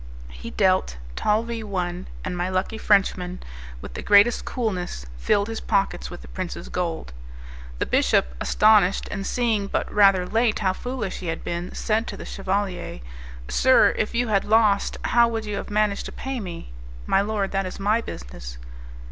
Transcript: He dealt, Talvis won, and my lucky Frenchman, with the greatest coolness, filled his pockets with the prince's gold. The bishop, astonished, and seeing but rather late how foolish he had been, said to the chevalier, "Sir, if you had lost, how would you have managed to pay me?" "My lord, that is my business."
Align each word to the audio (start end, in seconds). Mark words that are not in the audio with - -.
He 0.31 0.49
dealt, 0.49 0.97
Talvis 1.15 1.63
won, 1.63 2.07
and 2.25 2.35
my 2.35 2.49
lucky 2.49 2.79
Frenchman, 2.79 3.39
with 3.81 3.93
the 3.93 4.01
greatest 4.01 4.45
coolness, 4.45 5.05
filled 5.19 5.47
his 5.47 5.59
pockets 5.59 6.09
with 6.09 6.23
the 6.23 6.27
prince's 6.27 6.69
gold. 6.69 7.13
The 7.77 7.85
bishop, 7.85 8.33
astonished, 8.41 9.07
and 9.11 9.27
seeing 9.27 9.67
but 9.67 9.93
rather 9.93 10.25
late 10.25 10.57
how 10.57 10.73
foolish 10.73 11.19
he 11.19 11.27
had 11.27 11.43
been, 11.43 11.71
said 11.75 12.07
to 12.07 12.17
the 12.17 12.25
chevalier, 12.25 13.01
"Sir, 13.47 13.93
if 13.95 14.15
you 14.15 14.29
had 14.29 14.43
lost, 14.43 14.97
how 15.03 15.27
would 15.27 15.45
you 15.45 15.57
have 15.57 15.69
managed 15.69 16.07
to 16.07 16.11
pay 16.11 16.39
me?" 16.39 16.71
"My 17.05 17.21
lord, 17.21 17.51
that 17.51 17.67
is 17.67 17.79
my 17.79 18.01
business." 18.03 18.57